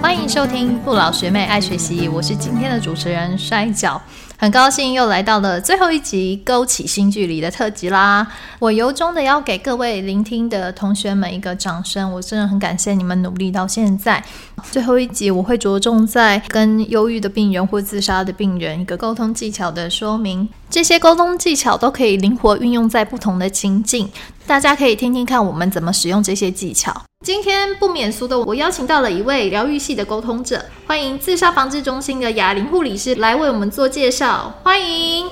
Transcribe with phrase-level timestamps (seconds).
[0.00, 4.00] 欢迎收听不老学妹爱学习，我是今天的主持人摔跤。
[4.40, 8.24] 很高兴又来到了最后一集勾起新距离的特辑啦！
[8.60, 14.22] 我由衷的要给各位聆听的同学们一个掌声，我真的很感谢你们努力到现在。
[14.70, 24.08] 最后一集我会着重在跟忧郁的病人或自杀的病人一个沟通技巧的说明，这些沟通技巧都可以灵活运用在不同的情境，
[24.46, 27.02] 大家可以听听看我们怎么使用这些技巧。
[27.26, 34.27] 今天不免俗的，我邀请到了一位疗愈系的沟通者，欢迎自杀防治中心的哑铃护理师来为我们做介绍。
[34.62, 35.26] 欢迎，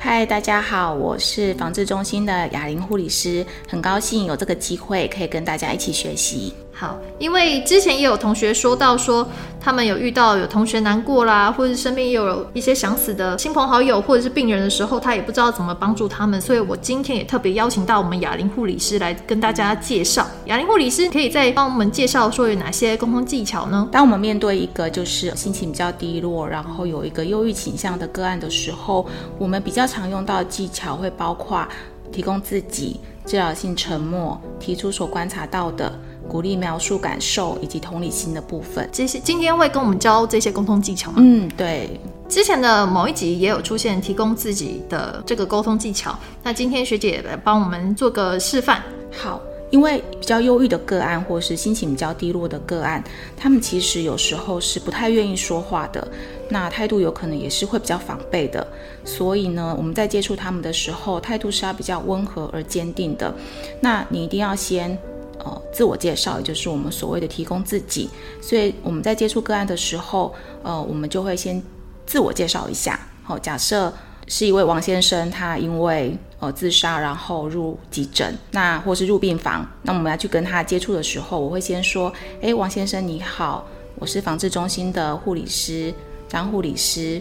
[0.00, 6.52] 嗨，大家好，我是防治中心的哑铃护理师，很高兴有这个机会可以跟大家一起学习。
[6.80, 9.28] 好，因为之前也有同学说到说，
[9.60, 20.24] 他们有遇到有同学难过啦，或者身边也有一些想死的亲朋好友或者是病人的时候，他也不知道怎么帮助他们，所以我今天也特别邀请到我们哑铃护理师来跟大家介绍。
[20.44, 23.88] 哑铃护理师可以再帮我们介绍说有哪些沟通技巧呢？
[23.90, 29.04] 当我们面对一个就是心情比较低落，然后有一个忧郁倾向的个案的时候，
[29.36, 31.66] 我们比较常用到的技巧会包括
[32.12, 35.92] 提供自己治疗性沉默，提出所观察到的。
[36.28, 41.16] 鼓励描述感受以及同理心的部分，这些今天会跟我们教这些沟通技巧吗？
[41.20, 41.98] 嗯，对。
[42.28, 48.82] 之前的某一集也有出现提供自己的这个沟通技巧，那今天学姐来帮我们做个示范。
[49.10, 49.40] 好，
[49.70, 53.02] 因为比较忧郁的个案或是心情比较低落的个案，
[53.34, 56.06] 他们其实有时候是不太愿意说话的，
[56.50, 58.66] 那态度有可能也是会比较防备的。
[59.06, 63.34] 所以呢，我们在接触他们的时候，态度是要比较温和而坚定的。
[63.80, 64.98] 那你一定要先。
[65.44, 68.08] 呃，自我介绍，也就是我们所谓的提供自己。
[68.40, 71.62] 所以我们在接触个案的时候，呃，我们就会先
[72.06, 72.98] 自我介绍一下。
[73.22, 73.92] 好，假设
[74.26, 85.92] 是一位王先生，他因为呃自杀，然后入急诊，那或是入病房，那我们要去跟他接触的时候，我会先说：哎，王先生你好，我是防治中心的护理师
[86.28, 87.20] 张护理师。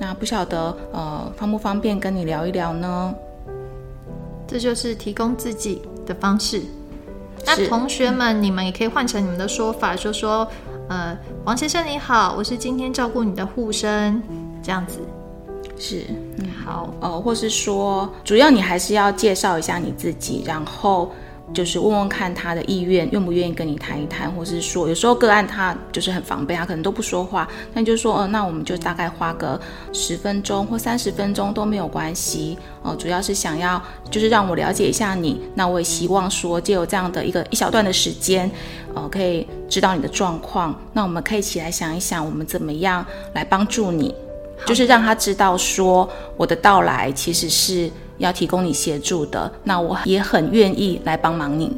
[0.00, 3.14] 那不晓得呃方不方便跟你聊一聊呢？
[4.46, 6.62] 这就是提供自己的方式。
[7.46, 10.46] 那同学们，你们也可以换成你们的说法，就说，
[10.88, 14.22] 呃，王先生你好，我是今天照顾你的护生，
[14.62, 14.98] 这样子，
[15.78, 16.04] 是，
[16.38, 21.10] 嗯，好，呃，或是说，主要你还是要介绍一下你自己，然后。
[21.52, 29.60] 就是问问看他的意愿，愿不愿意跟你谈一谈，或是说有时候个案他就是很防备，他可能都不说话，那就说，呃，那我们就大概花个
[29.92, 38.50] 十分钟或三十分钟都没有关系，哦，主要是想要就是让我了解一下你，那我也希望说借有这样的一个一小段的时间，
[38.94, 44.14] 呃，可以知道你的状况，那我们可以起来想一想，我们怎么样来帮助你，
[44.66, 47.90] 就是让他知道说我的到来其实是。
[48.18, 51.76] 要提供你协助的，那我也很愿意来帮忙你。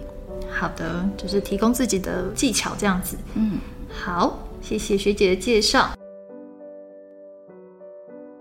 [0.51, 3.17] 好的，就是提供自己的技巧这样子。
[3.35, 3.59] 嗯，
[3.91, 5.91] 好，谢谢学姐的介绍。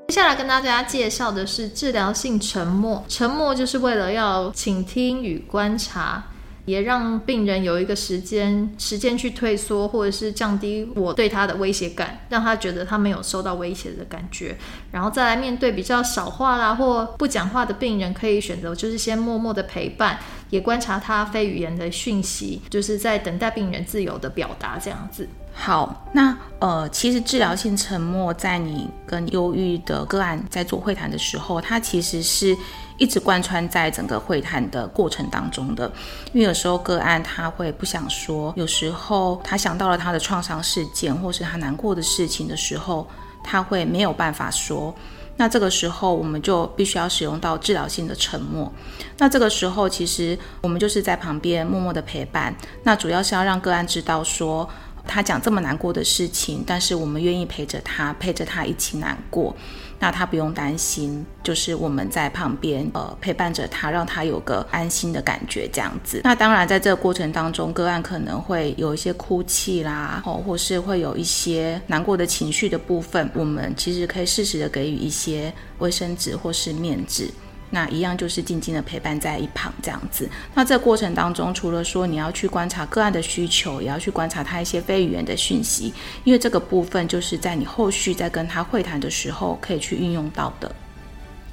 [0.07, 3.03] 接下来跟大家介绍的是治疗性沉默。
[3.09, 6.23] 沉默就是为了要倾听与观察。
[6.65, 14.57] 也让病人有一个时间时间去退缩，或者是降低我对他的威胁感，让他觉得他没有受到威胁的感觉，
[14.91, 20.17] 然后再来面对比较少话啦或不讲话的病人，可以选择就是先默默的陪伴，
[20.49, 25.27] 也观察他非语言的讯息，就是在等待病人自由的表达这样子。
[25.53, 32.57] 好，那呃，其实治疗性沉默在你跟忧郁的个案在做会谈的时候，它其实是。
[32.97, 35.91] 一直贯穿在整个会谈的过程当中的，
[36.33, 43.07] 因为有时候个案他会不想说，有时候他想到了他的创伤事件或是他难过的事情的时候，
[43.43, 44.93] 他会没有办法说。
[45.37, 48.71] 那这个时候我们就必须要使用到治疗性的沉默。
[49.17, 52.55] 那这个时候其实我们就是在旁边默默的陪伴。
[52.83, 54.69] 那主要是要让个案知道说，
[55.05, 59.53] 他讲这么难过的事情，但是我们愿意陪着他，陪着他一起难过。
[59.99, 66.21] 那他不用担心，就是我们在旁边，呃，陪伴着他，让他有个安心的感觉，这样子。
[66.23, 77.29] 那当然，在这个过程当中，个案可能会有一些哭泣啦，哦，或是会有一些难过的情绪的部分，我们其实可以适时的给予一些卫生纸或是面纸。
[77.75, 80.29] 那一样就是静静的陪伴在一旁这样子。
[80.53, 85.93] 那这过程当中，除了说你要去观察个案的需求，也要去观察他一些非语言的讯息，
[86.23, 90.73] 因为这个部分就是在你后续在跟他会谈的时候可以去运用到的。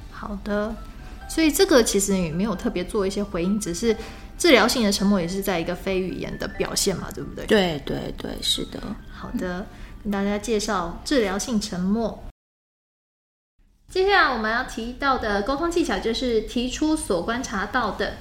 [0.09, 0.73] 好的，
[1.27, 3.93] 所以这个其实也没有特别做一些回应，只是
[4.37, 7.45] 治疗性的沉默也是在一个非语言的表现嘛，对不对？
[7.45, 8.81] 对对对，是的。
[9.11, 9.65] 好的，
[10.01, 12.23] 跟大家介绍治疗性沉默。
[13.93, 18.13] 接下来我们要提到的沟通技巧就是提出所观察到的。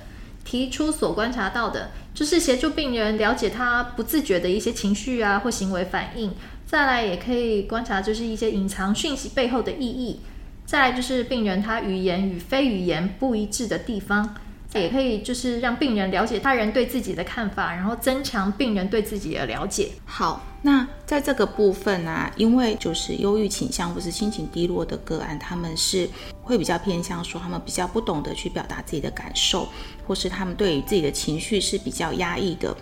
[0.44, 6.34] 提出所观察到的，就是协助病人了解他不自觉的一些情绪啊或行为反应。
[6.66, 10.20] 再来也可以观察，就是一些隐藏讯息背后的意义。
[10.66, 14.34] 再来就是病人他语言与非语言不一致的地方。
[14.74, 19.90] 也可以就是让病人了解他人对自己的看法，然后增强病人对自己的了解。
[20.04, 26.08] 好，那在这个部分呢，因为就是忧郁倾向或是心情低落的个案，他们是
[26.42, 29.69] 会比较偏向说他们比较不懂得去表达自己的感受，
[30.06, 32.75] 或是他们对于自己的情绪是比较压抑的。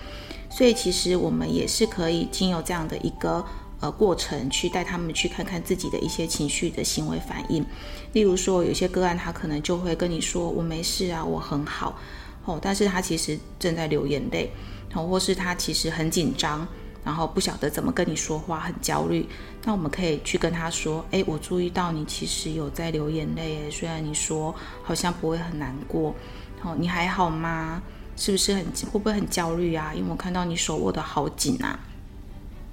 [0.48, 3.44] 所以其实我们也是可以经由这样的一个。
[3.81, 7.65] 呃，过程去带他们去看看自己的一些情绪的行为反应，
[8.12, 11.99] 例如说，有些个案他可能就会跟你说：“我没事啊，我很好。”
[12.44, 14.50] 哦，但是他其实正在流眼泪，
[14.94, 16.67] 哦，或是他其实很紧张，
[17.05, 19.27] 然后不晓得怎么跟你说话，很焦虑。
[19.65, 26.15] 那我们可以去跟他说：“哎，我注意到你其实有在流眼泪，虽然你说好像不会很难过，
[26.62, 27.82] 哦，你还好吗？
[28.17, 29.93] 是不是很会不会很焦虑啊？
[29.94, 31.79] 因为我看到你手握得好紧啊。”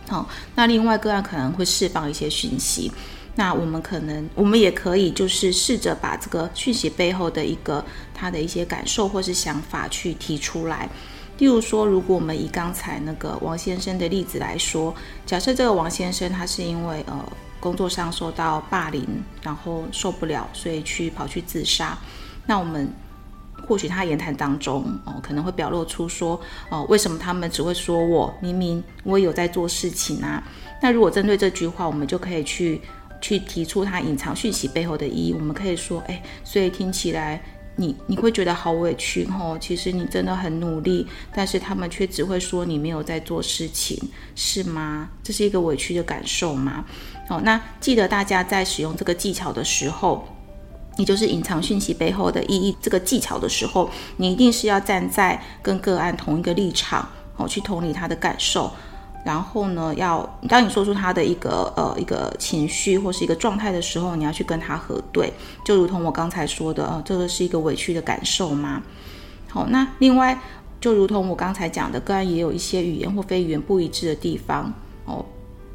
[0.07, 2.89] 好，那另外个案可能会释放一些讯息，
[3.35, 7.83] 那我们可能我们也可以就是试着把这个讯息背后的一个
[8.13, 10.89] 他的一些感受或是想法去提出来。
[11.37, 14.95] 例如说，如果我们以刚才那个王先生的例子来说，
[15.25, 19.05] 假设这个王先生他是因为呃工作上受到霸凌，
[19.41, 21.97] 然后受不了，所以去跑去自杀，
[22.45, 22.91] 那我们。
[23.67, 30.41] 或许他言谈当中哦，可能会表露出说哦，为什么他们只会说我明明我有在做事情啊？
[30.81, 32.79] 那如果针对这句话，我们就可以去
[33.19, 35.33] 去提出他隐藏讯息背后的意义。
[35.33, 37.41] 我们可以说，哎，所以听起来
[37.75, 39.57] 你你会觉得好委屈哦。
[39.59, 43.99] 其实你真的很努力，但是他们却只会说你没有在做事情，
[44.35, 45.09] 是吗？
[45.21, 46.85] 这是一个委屈的感受吗？
[47.29, 50.25] 哦，那记得大家在使用这个技巧的时候。
[50.97, 57.07] 也就是隐藏讯息背后的意义这个技巧的时候，你一定是要站在跟个案同一个立场
[57.37, 58.71] 哦，去同理他的感受。
[59.23, 65.33] 然后呢，要当你说出他的一个呃一个情绪或是一个状态的时候，你要去跟他核对，
[65.65, 68.81] 就如同我刚才说的，呃，这个是一个委屈的感受吗？
[69.49, 70.39] 好，那另外
[70.79, 74.73] 就如同我刚才讲的，个案也有一些语言或非语言不一致的地方
[75.03, 75.25] 哦。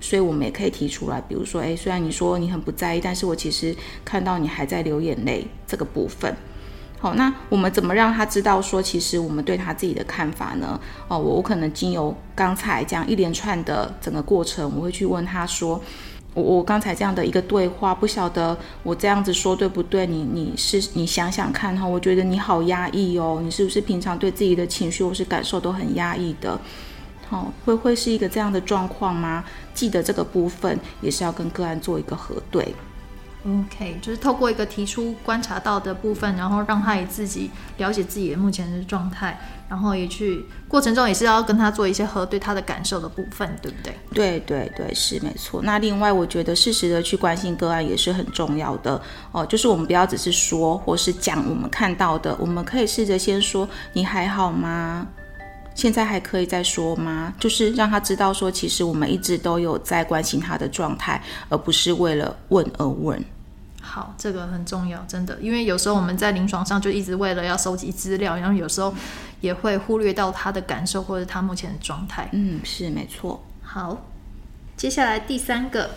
[0.03, 6.37] 所以我们也可以提出来，比如说，诶，虽然你说你很不在意，但是我其实看到你还在流眼泪这个部分。
[6.99, 10.79] 好，那我们怎么让他知道说，其实我们对他自己的看法呢？
[11.09, 15.81] 哦，我我可能经由刚才这样一连串的整个过程，我会去问他说，
[16.35, 20.07] 我我刚才这样的一个对话，不晓得我这样子说对不对？
[20.07, 26.61] 你你是你想想看哈，我觉得你好压抑哦，你是不是平常对自己的情绪或是感受都很压抑的？
[27.33, 29.43] 哦，会会是一个这样的状况吗？
[29.75, 32.75] 记得这个部分也是要跟个案做一个核对。
[33.45, 39.37] OK，就是透过一个提出观察到的部分，然后让他也自己了解自己的目前的状态，
[39.69, 43.95] 然后也去过程中也是要跟他做一些核对他的感受的部分，对不对？
[44.15, 45.61] 对对对，是没错。
[45.65, 49.03] 那另外，我觉得适时的去关心个案也是很重要的
[49.33, 49.45] 哦。
[49.45, 55.05] 就是我们不要只是说或是讲我们看到的，我们可以试着先说：“你还好吗？”
[55.75, 57.33] 现在还可以再说吗？
[57.39, 63.23] 就是让他知道说，其实我们一直都有在关心他的状态，而不是为了问而问。
[63.81, 68.95] 好，这个很重要，真的，因为有时候我们在临床上就一直为了要收集资料，然后有时候
[69.41, 72.29] 也会忽略到他的感受或者他目前的状态。
[72.33, 73.43] 嗯，是没错。
[73.61, 74.07] 好，
[74.77, 75.91] 接下来第三个，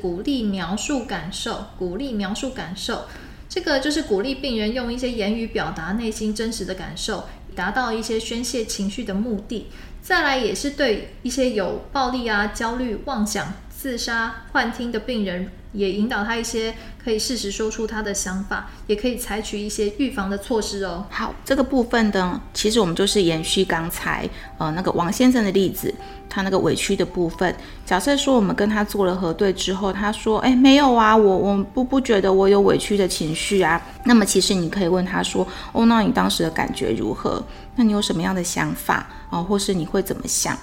[0.00, 3.06] 鼓励描述感受，鼓励描述感受，
[3.48, 7.24] 这个就是鼓励病人用一些言语表达内心真实的感受。
[7.58, 9.66] 达到一些宣泄情绪的目的，
[10.00, 21.04] 再来也是对一些有暴力啊、焦虑、妄想、自杀、幻听的病人，也引导他一些可以适时说出他的想法，也可以采取一些预防的措施哦。
[21.10, 25.92] 好，这个部分呢，其实我们就是延续刚才呃那个王先生的例子。
[26.30, 27.56] 他那个委屈的部分，
[27.86, 37.42] 假设说我们跟他做了核对之后，他说：“哎，没有啊，我我不不觉得我有委屈的情绪啊。”那么其实你可以问他说：“哦，那你当时的感觉如何？
[37.76, 39.40] 那你有什么样的想法啊？
[39.42, 40.54] 或是你会怎么想？”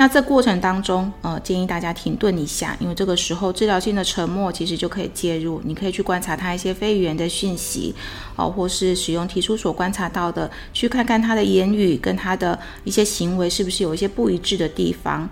[0.00, 5.60] 那这过程当中，呃，建议大家停顿一下，因为这个时候治疗性的沉默其实就可以介入。
[5.64, 7.92] 你可以去观察他一些非语言的讯息，
[8.36, 15.28] 哦，或是使用提出所观察到的，去看看他的言语跟他的一些行为是不是有一些不一致的地方。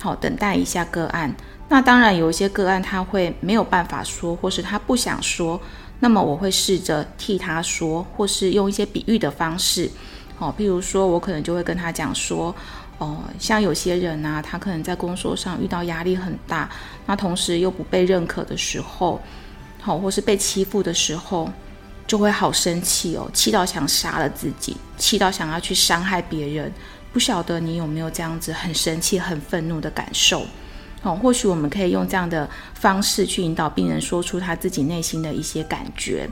[0.00, 1.32] 好，等待一下个案。
[1.68, 5.60] 那当然有一些个案他会没有办法说，或是他不想说，
[6.00, 9.88] 那么我会试着替他说，或是用一些比喻的方式。
[10.36, 12.52] 好，譬如说我可能就会跟他讲说。
[13.02, 16.70] 哦，像有些人呐，他可能在工作上遇到压力很大，
[17.04, 19.20] 那同时又不被认可的时候，
[19.80, 21.50] 好，或是被欺负的时候，
[22.06, 26.72] 就会好生气哦，气到想杀了自己，气到想要去伤害别人。
[27.12, 30.46] 不晓得你有没有这样子很生气、很愤怒的感受？
[31.02, 36.30] 哦，或许我们可以用这样的方式去引导病人说出他自己内心的一些感觉。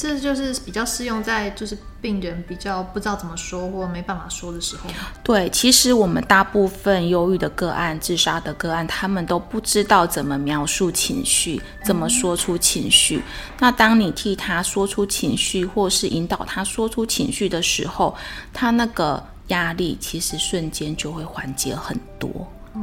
[0.00, 4.88] 这就是比较适用在就是病人比较不知道怎么说或没办法说的时候。
[5.22, 13.22] 对，其实我们大部分忧郁的个案、自杀的个案，他们都不知道怎么描述情绪，怎么说出情绪。
[13.58, 18.16] 那当你替他说出情绪，或是引导他说出情绪的时候，
[18.54, 22.30] 他那个压力其实瞬间就会缓解很多。
[22.72, 22.80] 哦，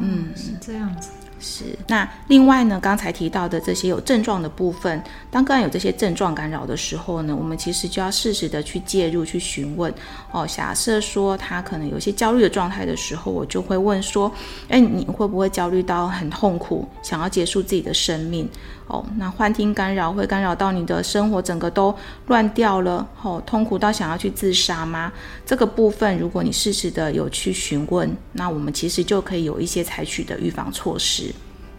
[0.00, 1.10] 嗯，是这样子。
[1.48, 5.00] 是，那另外呢，刚才提到的这些有症状的部分，
[5.30, 9.94] 当个案有这些症状干扰的时候呢，我们其实就要适时的去介入，去询问。
[10.32, 14.30] 哦，假设说他可能有些焦虑的状态的时候，我就会问说，
[14.68, 18.48] 哎，你会不会焦虑到很痛苦，想要结束自己的生命？
[18.88, 21.94] 哦，那幻听干扰会干扰到你的生活，整个都
[22.26, 25.12] 乱掉了，哦，痛苦到想要去自杀吗？
[25.44, 31.32] 这个部分，如果你适时的有去询问，那我们其实就可以有一些采取的预防措施。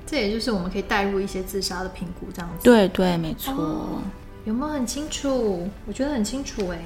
[0.07, 2.63] 这也就是我们可以带入一些自杀的评估，这样子。
[2.63, 4.01] 对对，没错。
[4.45, 5.69] 有没有很清楚？
[5.85, 6.79] 我觉得很清楚哎。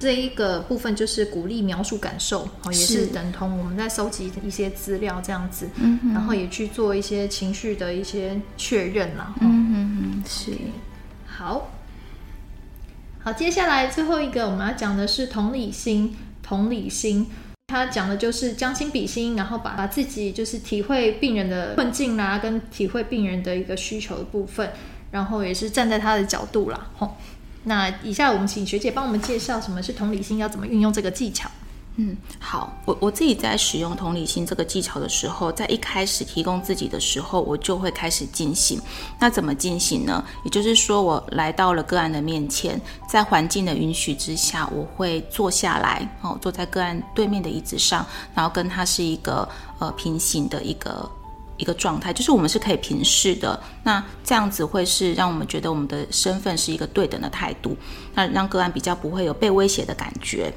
[0.00, 10.52] 这一个部分就是鼓励描述感受，哦，也是等同我们在收集一些资料这样子，嗯，然后也去做一些情绪的一些确认啦，嗯嗯嗯，是，
[11.26, 11.68] 好，
[13.24, 17.26] 好，接下来最后一个我们要讲的是同理心，同理心，
[17.68, 24.72] 他讲的就是将心比心，然后把把自己就是体会病人的困境啦，跟体会病人的一个需求的部分，
[25.10, 27.16] 然后也是站在他的角度啦，吼。
[27.64, 31.50] 那以下我们请学姐帮我们介绍什么是同理心，要怎么运用这个技巧。
[32.00, 38.80] 嗯，好，我我自己在使用同理心这个技巧的时候，在一开始提供自己的时候，我就会开始进行。
[39.18, 40.24] 那怎么进行呢？
[40.44, 49.48] 也就是说，我来到了个案的面前，在环境的允许之下，我会坐下来，哦，坐在个案对面的椅子上，然后跟他是一个
[49.80, 51.10] 呃平行的一个。
[51.56, 57.76] 一个状态，就是我们是可以平视的，那这样子会是让我们觉得我们的身份是一个对等的态度，
[58.14, 60.54] 那让个案比较不会有被威胁的感觉。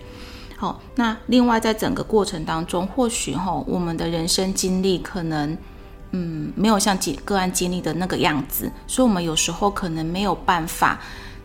[0.62, 5.58] 好，那另外在整个过程当中，或许哈，我们的人生经历可能，
[6.12, 11.02] 嗯，没有像经个案经历的那个样子，所以我们有时候可能没有办法，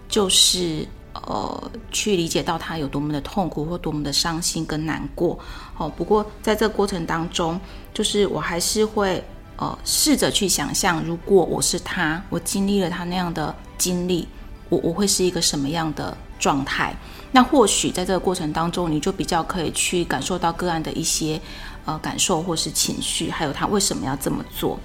[0.07, 5.39] 就是呃，去理解到他有多么的痛苦或多么的伤心跟难过。
[5.79, 7.59] 哦，不过在这个过程当中，
[7.95, 9.25] 就是我还是会。
[9.59, 14.29] 呃，试着去想象，如果我是他，我经历了他那样的经历，
[14.69, 16.95] 我我会是一个什么样的状态？
[17.37, 21.39] 那或许在这个过程当中，你就比较可以去感受到个案的一些
[21.85, 24.81] 呃感受或是情绪，还有他为什么要这么做。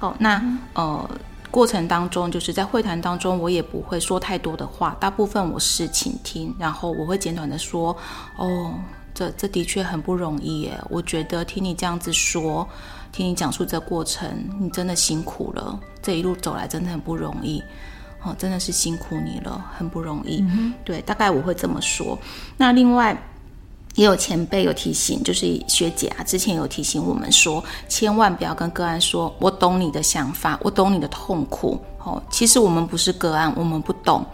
[0.00, 0.30] 哦，那
[0.74, 1.10] 呃
[1.50, 7.96] 过程当中，就是在会谈当中，我也不会说太多的话，大部分我是倾听，然后我会简短的说，
[8.36, 8.74] 哦，
[9.14, 12.68] 这这的确很不容易耶，我觉得听你这样子说。
[13.10, 14.28] 听你讲述这过程，
[14.60, 15.80] 你真的辛苦了。
[16.02, 17.62] 这一路走来真的很不容易，
[18.26, 20.44] 哦，真的是辛苦你了，很不容易。
[20.84, 22.18] 对，大概我会这么说。
[22.56, 23.16] 那另外
[23.94, 31.80] 也有前辈有提醒，就是学姐啊，之前有提醒我们说，千万不要跟个案说“我懂你的想法，我懂你的痛苦”。
[32.04, 34.26] 哦，其实我们不是个案，我们不懂。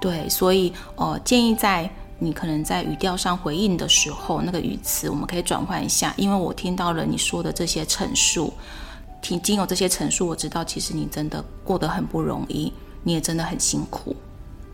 [0.00, 1.88] 对，所以呃，建议在。
[2.20, 8.52] 你可能在语调上回应的时候，那个语词我们可以转换一下，因为我听到了你说的这些陈述，
[9.22, 14.14] 听经有这些陈述，我知道其实你真的过得很不容易，你也真的很辛苦。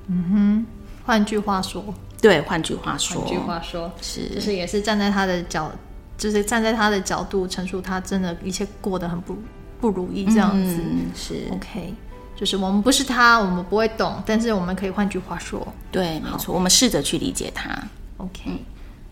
[0.06, 0.66] 嗯哼，
[1.04, 1.82] 换句话说，
[2.20, 5.70] 对，换句话说，换句话说，是，就是也是站在他的角，
[6.18, 9.36] 就是站在他的角度陈述，他真的一切过得很不
[9.80, 10.80] 不如意这样子，
[11.14, 11.94] 是 OK。
[12.36, 17.70] 就是我们不是他，我们不会懂，但是我们可以换句话说，对，没错，我们试着去理解他。
[18.16, 18.60] OK，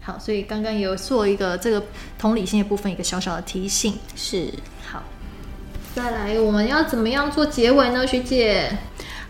[0.00, 1.80] 好，所以刚刚有做一个这个
[2.18, 4.52] 同理心的部分，一个小小的提醒是
[4.84, 5.00] 好。
[5.94, 8.76] 再来，我们要怎么样做结尾呢，学姐？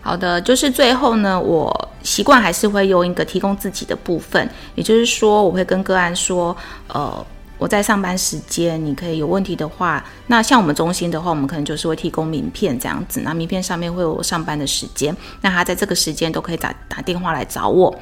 [0.03, 6.55] 好的，就是最后呢，我习惯还是会用一个提供自己的部分，也就是说，我会跟个案说，
[6.89, 7.25] 呃。
[7.59, 17.93] 我在上班时间，你可以有问题的话，那像我们中心的话，我们可能就是会提供名片这样子，那名片上面会有上班的时间，那他在这个时间都可以打打电话来找我。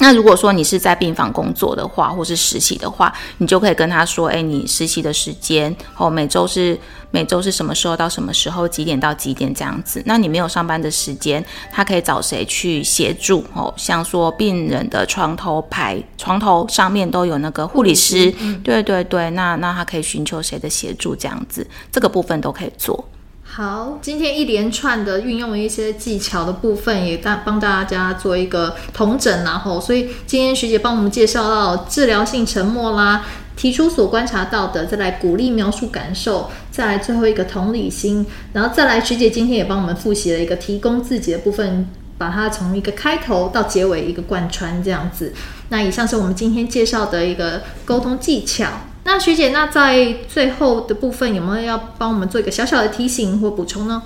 [0.00, 6.78] 那如果说你是在病房工作的话，或是实习的话，你就可以跟他说，哎，你实习的时间哦，每周是
[7.10, 10.02] 每周是什么时候到什么时候，几点到几点这样子。
[10.06, 13.72] 那你没有上班的时间，他可以找谁去协助哦？
[13.76, 18.32] 像说病人的床头牌，床头上面都有那个护理师，
[18.64, 23.04] 对对对，那那他可以寻求谁的协助这样子，这个部分都可以做。
[23.52, 33.26] 好，今天一连串的运用一些技巧的部分，也大帮大家做一个统整，然后，所以今天学姐帮我们介绍到治疗性沉默啦，
[33.56, 45.34] 提出所观察到的，再来鼓励描述感受，再来最后一个同理心，然后再来学姐今天也帮我们复习了一个提供自己的部分，把它从一个开头到结尾一个贯穿这样子。
[45.70, 48.68] 那以上是我们今天介绍的一个沟通技巧。
[49.04, 54.02] 那学姐，那在最后的部分有没有要帮我们做一个小小的提醒或补充呢？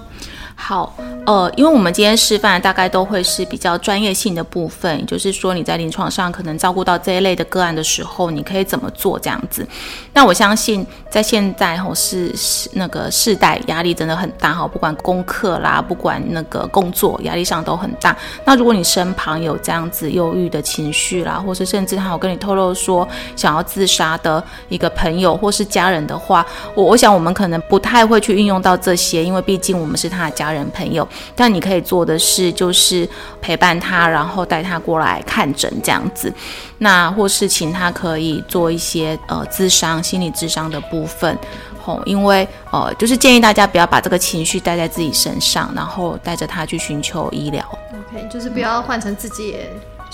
[0.67, 0.95] 好，
[1.27, 9.67] 呃，因为我们今天示范大概都会是比较专业性的部分，就是说你在临床上可能照顾到这一类的个案的时候，你可以怎么做这样子。
[10.15, 12.35] 那我相信在现在吼是
[12.73, 18.17] 那个世代压力真的很大哈，不管功课啦，不管那个工作压力上都很大。
[18.47, 23.07] 那如果你身旁有这样子忧郁的情绪啦，或是甚至他有跟你透露说
[23.37, 30.45] 想要自杀的一个朋友或是家人的话，我我想我们可能不太会去运用到这些，因为毕竟我们是他的家。
[30.45, 33.09] 家人朋友，但你可以做的是，就是
[33.41, 36.33] 陪伴他，然后带他过来看诊这样子。
[36.79, 41.37] 那或是请他可以做一些呃智商、心理智商的部分，
[41.83, 47.65] 吼，因为呃，就是建议大家不要把这个情绪带在自己身上，然后带着他去寻求医疗。
[47.93, 49.57] OK，就是不要换成自己。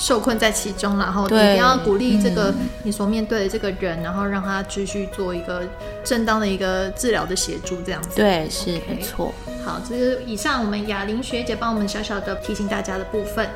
[0.00, 2.52] 受困在其中，然后一定要鼓励这个
[2.82, 5.62] 你所面对的这个人，然后让他继续做一个
[6.02, 8.08] 正当的一个治疗的协助，这样子。
[8.16, 9.34] 对，是没错。
[9.62, 13.46] 好，这是以上我们雅玲学姐帮我们小小的提醒大家的部分。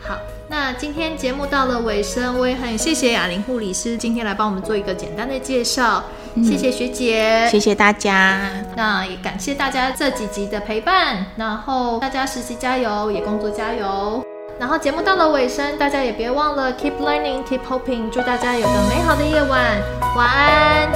[0.00, 6.02] 好，那今天节目到了尾声，我也很谢谢雅玲护理师今天来帮我们做一个简单的介绍，
[6.36, 8.50] 谢谢学姐，谢谢大家。
[8.74, 14.24] 那也感谢大家这几集的陪伴，然后大家实习加油，也工作加油。
[14.60, 18.10] 然后节目到了尾声，大家也别忘了 keep learning, keep hoping。
[18.10, 19.80] 祝大家有个美好的夜晚，
[20.14, 20.92] 晚安，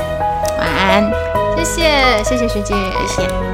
[0.58, 1.10] 晚安，
[1.56, 2.74] 谢谢，谢谢学姐，
[3.08, 3.53] 谢谢。